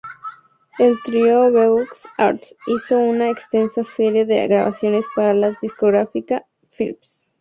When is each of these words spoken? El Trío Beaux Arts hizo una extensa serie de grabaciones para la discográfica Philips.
El 0.79 0.97
Trío 1.03 1.51
Beaux 1.51 2.07
Arts 2.17 2.55
hizo 2.65 2.97
una 2.97 3.29
extensa 3.29 3.83
serie 3.83 4.25
de 4.25 4.47
grabaciones 4.47 5.05
para 5.15 5.35
la 5.35 5.55
discográfica 5.61 6.43
Philips. 6.75 7.21